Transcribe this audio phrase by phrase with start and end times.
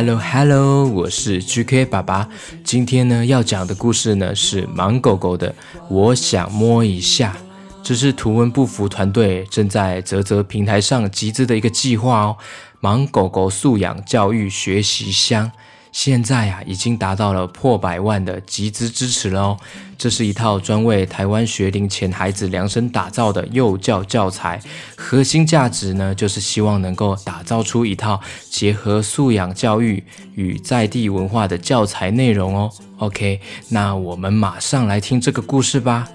[0.00, 2.28] Hello Hello，我是 GK 爸爸。
[2.62, 5.50] 今天呢要讲的故事呢是盲狗狗的
[5.90, 7.36] 《我想摸一下》，
[7.82, 12.36] 这是图文不符团队正在泽泽平台上集资的一个计划哦。
[12.80, 15.50] 盲狗狗素养教育学习箱。
[15.92, 19.56] 现在啊，已经达到了破百万的集资支持了哦。
[19.96, 24.60] 这是一套专为台湾学龄前孩子量身打造的幼教教材，
[24.96, 30.02] 核心价值呢，就是希望能够打造出一套结合素养教育
[30.34, 32.70] 与在地文化的教材内容哦。
[32.98, 36.08] OK，那我们马上来听这个故事吧。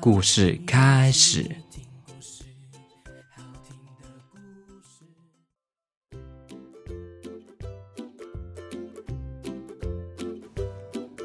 [0.00, 1.67] 故事开始。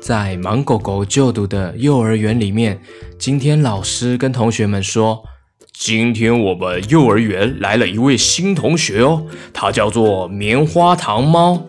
[0.04, 2.78] 在盲狗狗就读的幼儿园里面，
[3.18, 5.23] 今天老师跟同学们说
[5.72, 11.68] ：“今天我们幼儿园来了一位新同学哦，他叫做棉花糖猫。”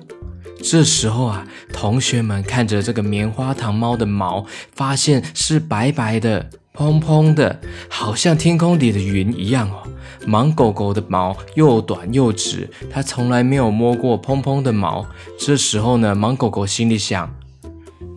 [0.61, 9.85] 这时候啊，同学们看着这个棉花糖猫的毛，发现是白白的、蓬蓬的，好像天空里的云一样哦。
[10.27, 15.07] 盲狗狗的毛又短又直，它从来没有摸过蓬蓬的毛。
[15.39, 17.33] 这时候呢，盲狗狗心里想。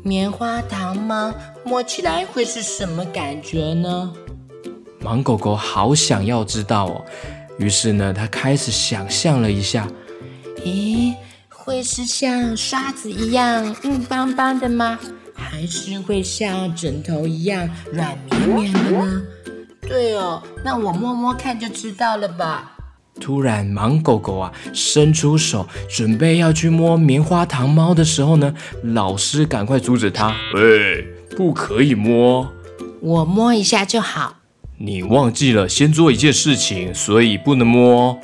[0.08, 1.36] 棉花糖吗
[1.66, 4.14] 摸起来会是什么感觉呢？
[5.02, 7.06] 盲狗狗好想要知道哦，
[7.58, 9.86] 于是呢，它开始想象了一下，
[10.64, 11.14] 咦，
[11.50, 14.98] 会是像刷子一样硬邦邦的吗？
[15.36, 19.22] 还是会像枕头一样软绵绵的呢？
[19.82, 22.77] 对哦，那我摸摸看就知道了吧。
[23.20, 31.06] 突然，盲狗狗啊伸出手，准备要去摸棉花糖猫的时候呢，老师赶快阻止他：“喂，
[31.36, 32.48] 不可以摸，
[33.02, 34.38] 我摸一下就好。
[34.78, 38.18] 你忘记了先做一件事情，所以不能摸。”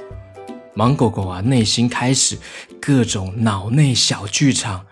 [0.76, 2.38] 盲狗狗啊，内心开始
[2.82, 4.86] 各种脑内小剧场。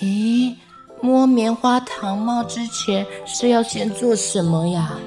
[0.00, 0.54] 咦，
[1.02, 4.98] 摸棉花糖猫之前是要先做什么呀？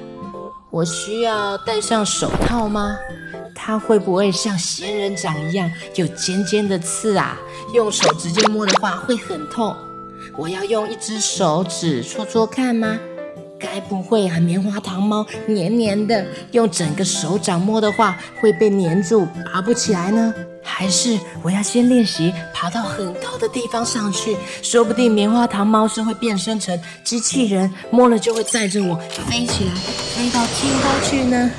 [0.70, 2.96] 我需要戴上手套吗？
[3.58, 7.36] 它会不会像仙人掌一样有尖尖的刺啊？
[7.74, 9.74] 用手直接摸的话会很痛。
[10.36, 12.98] 我要用一只手指戳戳看吗？
[13.58, 20.32] 该不会啊，棉花糖猫黏黏的，用整个手掌摸的话会被黏住，拔不起来呢？
[20.62, 24.36] 还是我要先练习爬到很高的地方上去？
[24.62, 28.94] 说不定棉花糖猫是会变身成机器人，摸了就会载着我
[29.26, 29.74] 飞起来，
[30.14, 31.50] 飞到天高去呢？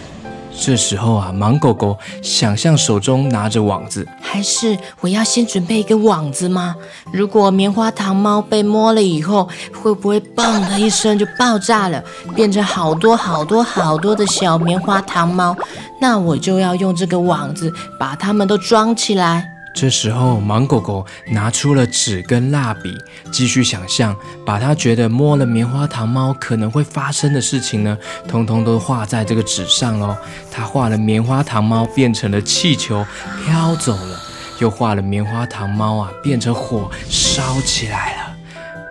[0.60, 6.76] 这时候啊，盲狗狗想象手中拿着网子，还是我要先准备一个网子吗？
[7.14, 9.48] 如果棉花糖猫被摸了以后，
[9.82, 12.04] 会不会嘣的一声就爆炸了，
[12.36, 15.56] 变成好多好多好多的小棉花糖猫？
[16.02, 19.57] 那我就要用这个网子把它们都装起来。
[19.80, 22.98] 这时候，盲狗狗拿出了纸跟蜡笔，
[23.32, 27.96] 继续想象，把它觉得摸了棉花糖猫可能会发生的事情呢，
[28.28, 30.18] 通通都画在这个纸上哦。
[30.52, 33.06] 他画了棉花糖猫变成了气球
[33.46, 34.20] 飘走了，
[34.60, 38.36] 又画了棉花糖猫啊变成火烧起来了，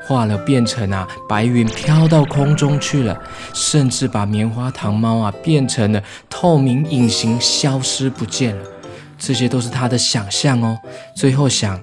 [0.06, 3.20] 画了变成啊白云飘到空中去了，
[3.52, 6.00] 甚至把棉花糖猫啊变成了
[6.30, 8.62] 透明隐形消失不见了。
[9.18, 10.78] 这些都是他的想象哦。
[11.14, 11.80] 最后想，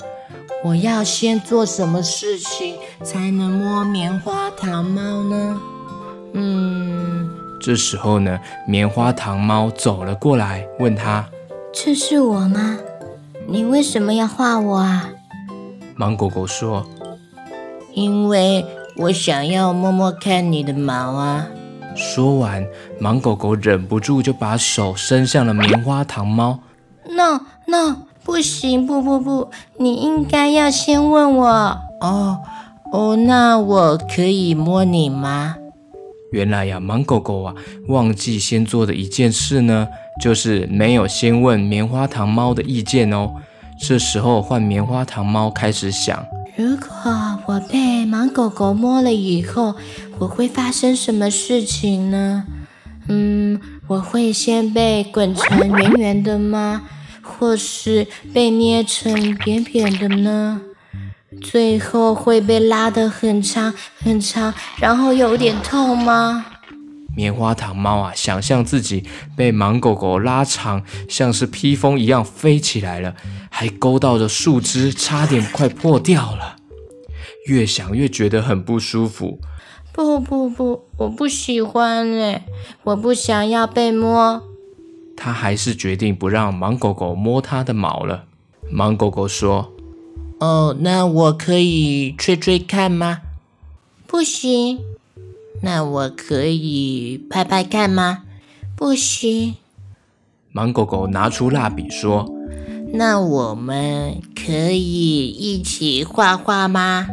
[0.63, 5.61] 我要先做什么事情才能摸棉花糖猫呢？
[6.33, 7.29] 嗯，
[7.61, 11.27] 这时候呢，棉花糖猫走了过来，问他
[11.73, 12.77] ：“这是我吗？
[13.47, 15.09] 你为什么要画我啊？”
[15.97, 16.87] 盲狗狗说
[17.93, 18.65] ：“因为
[18.97, 21.47] 我想要摸摸看你的毛啊。”
[21.95, 22.65] 说完，
[22.99, 26.59] 盲狗狗忍不住就把手伸向了棉花糖猫。
[27.09, 31.47] No no 不行不不不，你应该要先问我
[31.99, 32.39] 哦
[32.91, 35.55] 哦，那我可以摸你吗？
[36.31, 37.53] 原来呀，盲狗狗啊，
[37.87, 39.87] 忘记先做的一件事呢，
[40.21, 43.33] 就是没有先问棉花糖猫的意见哦。
[43.79, 46.25] 这时候换棉花糖猫开始想：
[46.55, 46.87] 如果
[47.45, 49.75] 我被盲狗狗摸了以后，
[50.19, 52.45] 我会发生什么事情呢？
[53.07, 56.83] 嗯，我会先被滚成圆圆的吗？
[57.21, 60.61] 或是被捏成扁扁的呢？
[61.41, 66.45] 最后会被拉得很长很长，然后有点痛吗？
[67.15, 69.03] 棉花糖猫啊，想象自己
[69.35, 73.15] 被盲狗狗拉长，像是披风一样飞起来了，
[73.49, 76.55] 还勾到了树枝，差点快破掉了。
[77.47, 79.39] 越想越觉得很不舒服。
[79.93, 82.45] 不不不，我不喜欢哎，
[82.83, 84.41] 我不想要被摸。
[85.15, 88.25] 他还是决定不让盲狗狗摸他的毛了。
[88.73, 89.71] 盲狗狗说
[90.41, 93.21] ：“哦，那我可以吹吹看吗
[94.07, 94.79] ？”“不行。
[95.61, 98.23] ”“那我可以拍拍看吗
[98.75, 99.55] ？”“不行。”
[100.51, 102.27] 盲狗狗拿出蜡笔说
[102.93, 107.07] ：“那我们可以一起画画吗？”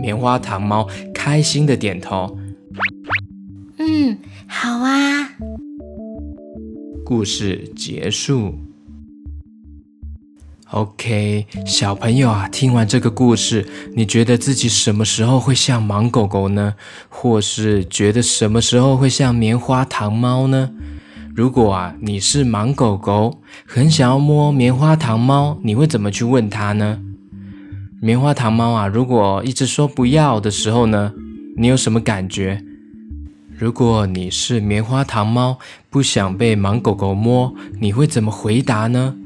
[0.00, 0.88] 棉花糖猫
[1.22, 2.38] 开心的点头。
[3.76, 5.28] 嗯，好啊。
[7.04, 8.54] 故事结束。
[10.70, 16.74] OK，小朋友啊，听完这个故事，你觉得自己什么时候会像盲狗狗呢？
[17.10, 20.70] 或是觉得什么时候会像棉花糖猫呢？
[21.34, 26.98] 如果啊，你是盲狗狗，很想要摸棉花糖猫，你会怎么去问它呢？
[28.02, 31.12] 棉花糖猫啊，如果一直说不要的时候呢，
[31.58, 32.62] 你有什么感觉？
[33.58, 35.58] 如果你是棉花糖猫，
[35.90, 39.16] 不想被盲狗狗摸，你会怎么回答呢？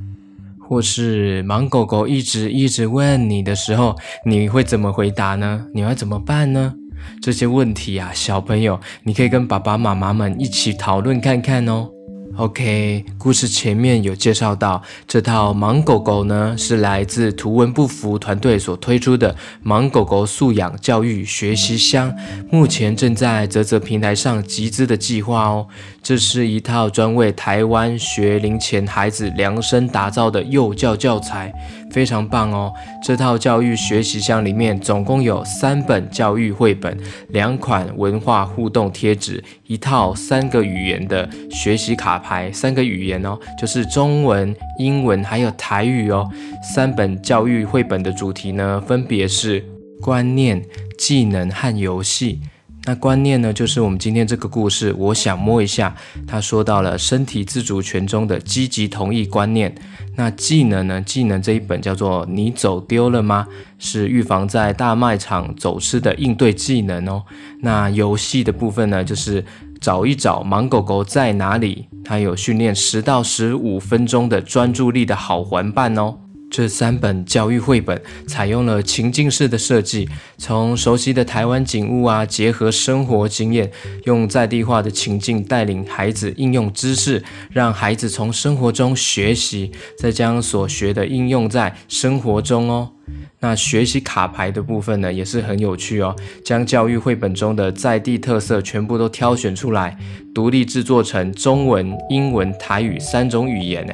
[0.58, 3.94] 或是盲狗狗一直一直问你的时候，
[4.26, 5.66] 你会怎么回答呢？
[5.72, 6.74] 你要怎么办呢？
[7.22, 11.90] 这些问题啊，小朋友，你可以跟爸爸妈妈们一起讨论看看哦。
[12.36, 22.12] OK，故事前面有介绍到，这套盲狗狗呢是来自图文不符团队所推出的盲狗狗素养教育学习箱，
[22.50, 25.68] 目前正在泽泽平台上集资的计划哦。
[26.02, 31.54] 这是一套专为台湾学龄前孩子量身打造的幼教教材，
[31.94, 32.74] 非常棒哦！
[33.04, 36.98] 这套教育学习箱里面总共有三本教育绘本、
[37.28, 46.28] 两款文化互动贴纸、一套三个语言的学习卡牌，三个语言哦，就是中文、英文还有台语哦。
[46.74, 49.64] 三本教育绘本的主题呢，分别是
[50.00, 50.60] 观念、
[50.98, 52.40] 技能和游戏。
[52.86, 54.94] 那观念呢，就是我们今天这个故事。
[54.98, 55.94] 我想摸一下，
[56.26, 59.74] 他说到了身体自主权中的积极同意观念。
[60.16, 61.00] 那技能呢？
[61.00, 63.46] 技能这一本叫做“你走丢了吗？”
[63.78, 67.24] 是预防在大卖场走失的应对技能哦。
[67.60, 69.44] 那游戏的部分呢，就是
[69.80, 71.88] 找一找盲狗狗在哪里。
[72.04, 76.18] 它有训练十到十五分钟的专注力的好玩伴哦。
[76.56, 80.08] 这三本教育绘本采用了情境式的设计，
[80.38, 83.68] 从熟悉的台湾景物啊，结合生活经验，
[84.04, 87.20] 用在地化的情境带领孩子应用知识，
[87.50, 92.92] 让孩子从生活中学习，再将所学的应用在生活中哦。
[93.40, 96.14] 那学习卡牌的部分呢，也是很有趣哦，
[96.44, 99.98] 将教育绘本中的在地特色全部都挑选出来，
[100.32, 103.92] 独立制作成中文、英文、台语三种语言呢。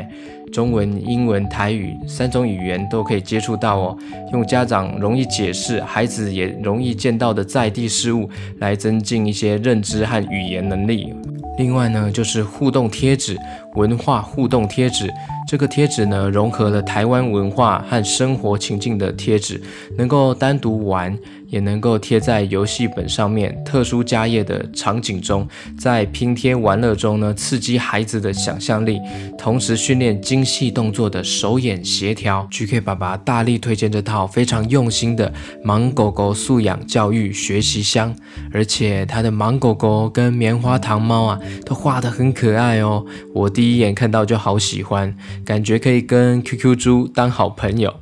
[0.52, 3.98] 中文、英文、台语三种语言都可以接触到哦，
[4.32, 8.28] 用家长容易解释、孩子也容易见到的在地事物
[8.58, 11.14] 来增进一些认知和语言能力。
[11.58, 13.36] 另外呢，就是互动贴纸，
[13.74, 15.12] 文化互动贴纸。
[15.46, 19.60] 这个贴纸呢，融合了台湾文化和生活情境的贴纸，
[19.98, 21.16] 能够单独玩。
[21.50, 25.46] 也能够贴在游戏本上面，特殊家业的场景中，
[25.78, 28.98] 在拼贴玩乐中呢，刺激孩子的想象力，
[29.36, 32.48] 同时训练精细动作的手眼协调。
[32.50, 35.32] GK 爸爸大力推荐这套非常用心的
[35.64, 38.14] 盲狗狗素养教育学习箱，
[38.52, 43.04] 而且它的盲狗狗跟棉花糖猫啊，都画得很可爱哦。
[43.34, 45.14] 我第一眼看到就好喜欢，
[45.44, 47.94] 感觉可以跟 QQ 猪当好朋友。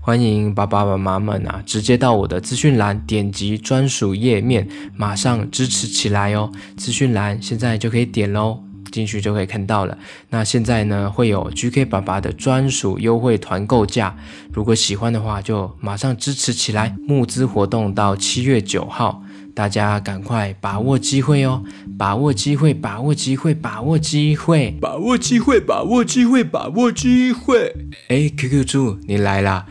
[0.00, 6.50] 欢迎爸爸妈妈们啊，直接到我的资讯栏点击专属页面，马上支持起来哦！
[6.76, 9.96] 资讯栏现在就可以点喽，进去就可以看到了。
[10.30, 14.16] 那现在呢，会有 GK 爸爸的专属优惠团购价，
[14.52, 16.96] 如果喜欢的话，就马上支持起来。
[17.06, 19.21] 募资活动到七月九号。
[19.54, 21.62] 大家赶快把握机会哦！
[21.98, 27.74] 把握机会，把握机会，把握机会，把握机会，把握机会，把握机会。
[28.08, 29.66] 哎，QQ 猪，你来啦！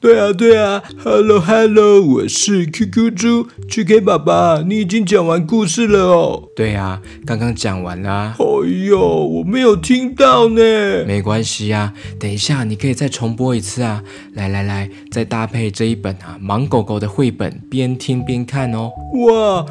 [0.00, 6.48] 对啊，对啊，Hello，Hello，我是 QQ 猪 QK 爸爸，你已经讲完故事了哦。
[6.56, 8.34] 对啊，刚刚讲完啦。
[8.38, 8.44] 哎
[8.86, 10.62] 呦，我没有听到呢。
[11.06, 14.02] 没关系啊，等一下你可以再重播一次啊。
[14.32, 18.90] 来来来，再搭配这一本啊盲狗狗的绘本，边听边看哦。
[19.26, 19.66] 哇！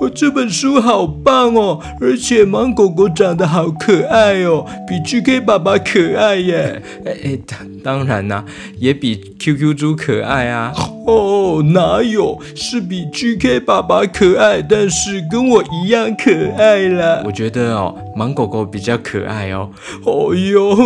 [0.00, 6.82] 哦，这本书好棒哦，而且芒果果长得好可爱哦，比 GK 爸爸可爱耶。
[7.04, 8.44] 哎哎，当当然啦，
[8.78, 10.72] 也比 QQ 猪可爱啊。
[11.06, 17.22] 哦，哪有，是比 GK 爸爸可爱，但是跟我一样可爱啦。
[17.24, 19.70] 我觉得哦，芒果果比较可爱哦。
[20.04, 20.76] 哦哟。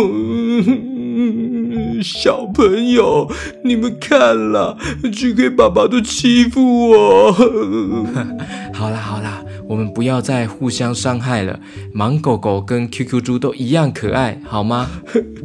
[2.03, 3.31] 小朋友，
[3.63, 7.31] 你们看了，GK 爸爸都欺负我。
[8.73, 11.59] 好啦好啦，我们不要再互相伤害了。
[11.93, 14.89] 盲狗狗跟 QQ 猪都一样可爱，好吗？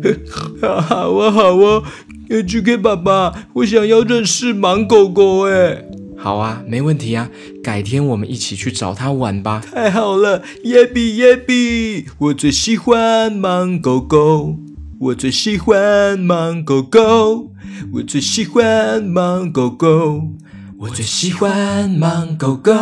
[0.61, 1.83] 好啊好啊
[2.29, 5.85] ，GK 爸爸，我想要认识盲狗狗哎。
[6.17, 7.31] 好啊，没问题啊，
[7.63, 9.63] 改天我们一起去找它玩吧。
[9.73, 14.57] 太好了，耶比耶比，我最喜欢盲狗狗。
[15.01, 17.53] 我最喜欢盲狗狗，
[17.95, 20.29] 我最喜欢芒狗狗，
[20.81, 22.73] 我最喜欢芒狗狗。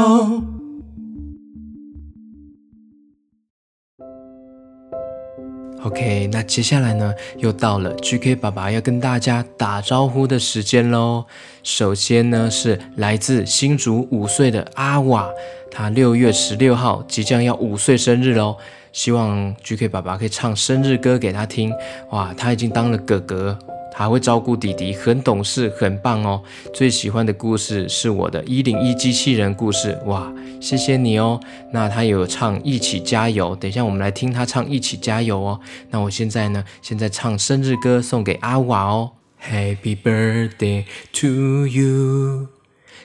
[5.84, 11.24] OK，那接下来呢，又到了 GK 爸爸要跟大家打招呼的时间喽。
[11.62, 15.28] 首先呢，是来自新竹五岁的阿瓦，
[15.70, 18.56] 他六月十六号即将要五岁生日喽。
[18.98, 21.72] 希望 GK 爸爸可以唱生日歌给他听。
[22.10, 23.56] 哇，他已经当了哥哥，
[23.94, 26.42] 还会照顾弟弟，很懂事，很棒哦。
[26.74, 29.96] 最喜欢的故事是我的一零一机器人故事。
[30.06, 31.40] 哇，谢谢你哦。
[31.72, 35.60] 那他有唱一起加油，等一下我们来听他唱一起加油哦。
[35.90, 39.12] 那我现在呢，现在唱生日歌送给阿瓦哦。
[39.40, 42.48] Happy birthday to you,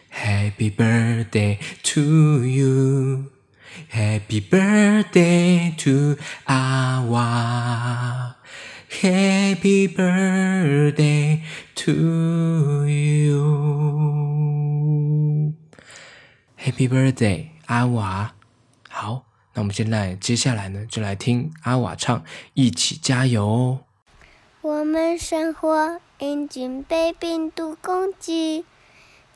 [0.10, 3.33] Happy birthday to you.
[3.92, 8.36] Happy birthday to 阿娃
[8.90, 11.42] ，Happy birthday
[11.76, 13.38] to you，Happy
[16.88, 18.34] birthday 阿娃。
[18.90, 22.20] 好，那我们现在接下来呢，就来听阿瓦唱
[22.54, 23.80] 《一起加油哦》。
[24.62, 28.66] 我们生活已经被病毒攻击，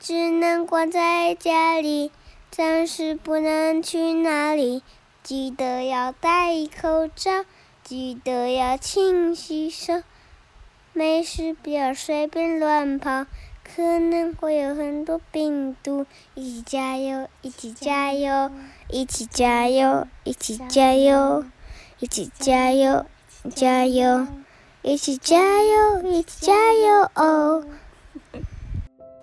[0.00, 2.10] 只能关在家里。
[2.50, 4.82] 暂时不能去哪里，
[5.22, 7.44] 记得要戴口罩，
[7.84, 10.02] 记得要勤洗手，
[10.92, 13.26] 没事不要随便乱跑，
[13.62, 16.06] 可能会有很多病毒。
[16.34, 18.50] 一起加油，一起加油，
[18.88, 21.44] 一起加油，一起加油，
[22.00, 23.06] 一起加油，
[23.54, 24.26] 加油，
[24.82, 27.64] 一起加油，一起加油哦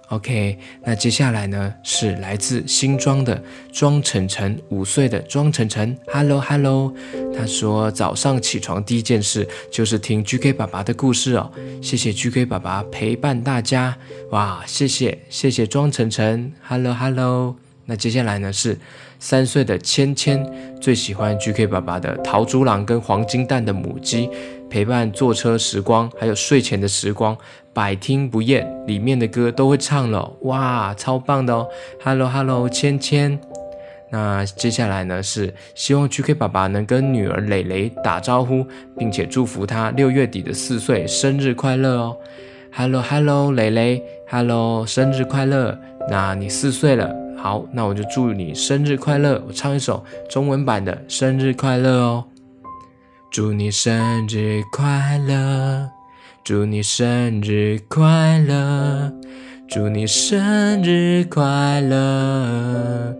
[0.10, 3.42] ！OK，那接下来呢是来自新庄的
[3.74, 6.94] 庄晨晨，五岁的庄晨晨，Hello Hello，
[7.36, 13.98] 他说早上起床第一件事就是听 GK 爸爸的故事哦，谢谢 GK 爸爸陪伴大家，
[14.30, 18.78] 哇，谢谢谢谢庄晨晨，Hello Hello，那接下来呢是
[19.20, 20.46] 三岁的芊芊，
[20.80, 24.30] 最喜欢 GK 爸爸的桃竹郎跟黄金蛋的母鸡。
[24.68, 27.38] 陪伴坐车时光，还有睡前的时光，
[27.76, 28.66] 百听不厌。
[28.88, 31.68] 里面的歌都会唱了，哇，超棒的哦
[32.04, 33.38] ！Hello Hello，芊芊。
[34.12, 38.66] 那接下来呢是希望 GK 爸爸能跟女儿蕾蕾打招呼，
[38.98, 42.18] 并且祝福她六月底的四岁生日快乐哦。
[42.72, 45.78] Hello Hello，蕾蕾，Hello，生日快乐。
[46.10, 49.44] 那你四岁了，好，那我就祝你生日快乐。
[49.48, 52.26] 我唱一首中文版的生日快乐哦。
[53.32, 55.95] 祝你生日快乐！
[56.46, 59.12] 祝你生日快乐！
[59.68, 63.16] 祝你生日快乐！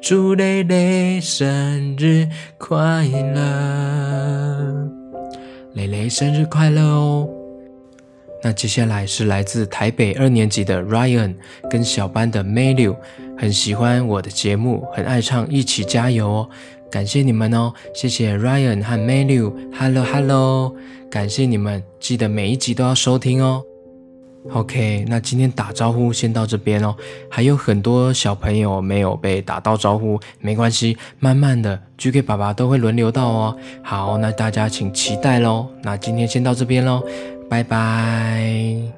[0.00, 3.04] 祝蕾蕾生日快
[3.34, 4.88] 乐！
[5.72, 7.28] 蕾蕾生日快乐哦！
[8.44, 11.34] 那接下来是来自台北二年级的 Ryan
[11.68, 12.96] 跟小班的 Mayu，
[13.36, 16.48] 很喜欢我的节目，很爱唱，一起加油哦！
[16.90, 20.74] 感谢你们哦，谢谢 Ryan 和 Menu，Hello Hello，
[21.10, 23.62] 感谢你们，记得每一集都要收听哦。
[24.52, 26.94] OK，那今天打招呼先到这边哦，
[27.28, 33.56] 还有很多小朋友没有被打到招呼，没关系，慢慢的 GK 爸爸都会轮流到哦。
[33.82, 35.68] 好，那大家请期待喽。
[35.82, 37.02] 那今天先到这边喽，
[37.50, 38.97] 拜拜。